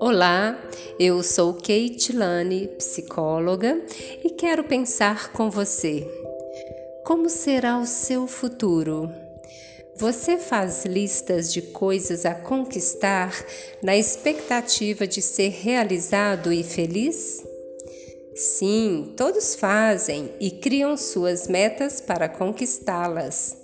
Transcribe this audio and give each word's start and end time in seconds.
Olá, 0.00 0.58
eu 0.98 1.22
sou 1.22 1.54
Kate 1.54 2.12
Lane, 2.14 2.68
psicóloga, 2.78 3.80
e 4.24 4.30
quero 4.30 4.64
pensar 4.64 5.32
com 5.32 5.50
você. 5.50 6.06
Como 7.04 7.28
será 7.28 7.78
o 7.78 7.86
seu 7.86 8.26
futuro? 8.26 9.10
Você 9.96 10.38
faz 10.38 10.84
listas 10.84 11.52
de 11.52 11.62
coisas 11.62 12.24
a 12.24 12.34
conquistar 12.34 13.32
na 13.82 13.96
expectativa 13.96 15.06
de 15.06 15.20
ser 15.20 15.50
realizado 15.50 16.52
e 16.52 16.62
feliz? 16.62 17.44
Sim, 18.34 19.12
todos 19.16 19.54
fazem 19.54 20.30
e 20.40 20.50
criam 20.50 20.96
suas 20.96 21.46
metas 21.48 22.00
para 22.00 22.28
conquistá-las. 22.28 23.60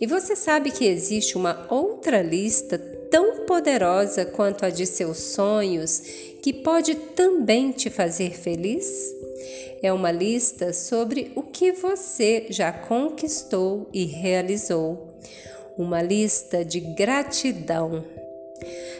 E 0.00 0.06
você 0.06 0.36
sabe 0.36 0.70
que 0.70 0.84
existe 0.84 1.36
uma 1.36 1.66
outra 1.70 2.22
lista 2.22 2.78
tão 3.10 3.46
poderosa 3.46 4.24
quanto 4.24 4.64
a 4.64 4.70
de 4.70 4.86
seus 4.86 5.18
sonhos 5.18 6.00
que 6.42 6.52
pode 6.52 6.94
também 6.94 7.72
te 7.72 7.88
fazer 7.88 8.36
feliz? 8.36 9.14
É 9.82 9.92
uma 9.92 10.10
lista 10.10 10.72
sobre 10.72 11.32
o 11.34 11.42
que 11.42 11.72
você 11.72 12.46
já 12.50 12.72
conquistou 12.72 13.88
e 13.92 14.04
realizou. 14.04 15.08
Uma 15.78 16.02
lista 16.02 16.64
de 16.64 16.80
gratidão. 16.80 18.04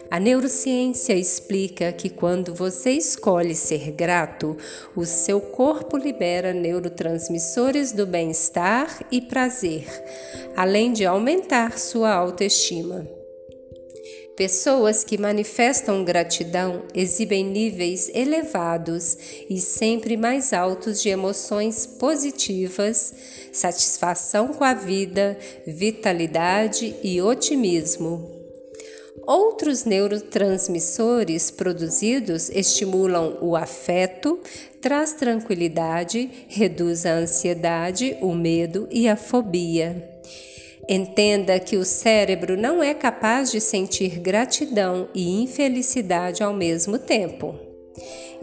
A 0.08 0.20
neurociência 0.20 1.14
explica 1.14 1.92
que 1.92 2.08
quando 2.08 2.54
você 2.54 2.92
escolhe 2.92 3.54
ser 3.54 3.90
grato, 3.90 4.56
o 4.94 5.04
seu 5.04 5.40
corpo 5.40 5.96
libera 5.96 6.52
neurotransmissores 6.52 7.90
do 7.90 8.06
bem-estar 8.06 9.04
e 9.10 9.20
prazer, 9.20 9.84
além 10.56 10.92
de 10.92 11.04
aumentar 11.04 11.76
sua 11.78 12.12
autoestima. 12.12 13.06
Pessoas 14.36 15.02
que 15.02 15.18
manifestam 15.18 16.04
gratidão 16.04 16.82
exibem 16.94 17.42
níveis 17.42 18.10
elevados 18.14 19.16
e 19.48 19.58
sempre 19.58 20.14
mais 20.16 20.52
altos 20.52 21.00
de 21.00 21.08
emoções 21.08 21.86
positivas, 21.86 23.14
satisfação 23.50 24.48
com 24.48 24.62
a 24.62 24.74
vida, 24.74 25.38
vitalidade 25.66 26.94
e 27.02 27.20
otimismo. 27.20 28.45
Outros 29.24 29.84
neurotransmissores 29.84 31.50
produzidos 31.50 32.48
estimulam 32.50 33.38
o 33.40 33.56
afeto, 33.56 34.38
traz 34.80 35.12
tranquilidade, 35.12 36.30
reduz 36.48 37.06
a 37.06 37.12
ansiedade, 37.12 38.16
o 38.20 38.34
medo 38.34 38.88
e 38.90 39.08
a 39.08 39.16
fobia. 39.16 40.16
Entenda 40.88 41.58
que 41.58 41.76
o 41.76 41.84
cérebro 41.84 42.56
não 42.56 42.82
é 42.82 42.94
capaz 42.94 43.50
de 43.50 43.60
sentir 43.60 44.20
gratidão 44.20 45.08
e 45.12 45.42
infelicidade 45.42 46.42
ao 46.42 46.52
mesmo 46.52 46.98
tempo. 46.98 47.58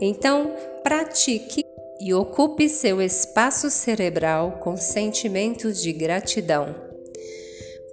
Então, 0.02 0.52
pratique 0.84 1.64
e 2.02 2.14
ocupe 2.14 2.68
seu 2.68 3.02
espaço 3.02 3.70
cerebral 3.70 4.60
com 4.62 4.76
sentimentos 4.76 5.82
de 5.82 5.94
gratidão. 5.94 6.93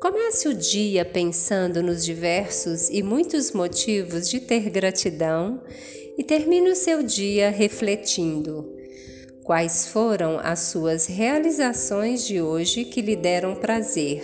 Comece 0.00 0.48
o 0.48 0.54
dia 0.54 1.04
pensando 1.04 1.82
nos 1.82 2.02
diversos 2.02 2.88
e 2.88 3.02
muitos 3.02 3.52
motivos 3.52 4.30
de 4.30 4.40
ter 4.40 4.70
gratidão 4.70 5.60
e 6.16 6.24
termine 6.24 6.70
o 6.70 6.74
seu 6.74 7.02
dia 7.02 7.50
refletindo. 7.50 8.66
Quais 9.44 9.88
foram 9.88 10.40
as 10.42 10.60
suas 10.60 11.04
realizações 11.06 12.26
de 12.26 12.40
hoje 12.40 12.86
que 12.86 13.02
lhe 13.02 13.14
deram 13.14 13.54
prazer? 13.54 14.22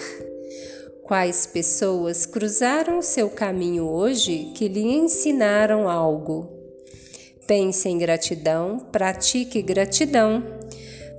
Quais 1.02 1.44
pessoas 1.44 2.24
cruzaram 2.24 3.02
seu 3.02 3.28
caminho 3.28 3.86
hoje 3.86 4.52
que 4.54 4.68
lhe 4.68 4.80
ensinaram 4.80 5.90
algo? 5.90 6.48
Pense 7.46 7.86
em 7.86 7.98
gratidão, 7.98 8.78
pratique 8.90 9.60
gratidão. 9.60 10.42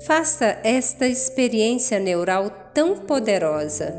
Faça 0.08 0.58
esta 0.64 1.08
experiência 1.08 2.00
neural 2.00 2.50
tão 2.74 2.98
poderosa. 2.98 3.94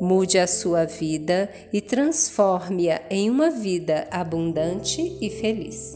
Mude 0.00 0.38
a 0.38 0.46
sua 0.46 0.84
vida 0.84 1.48
e 1.72 1.80
transforme-a 1.80 3.02
em 3.10 3.30
uma 3.30 3.50
vida 3.50 4.06
abundante 4.10 5.16
e 5.20 5.30
feliz. 5.30 5.94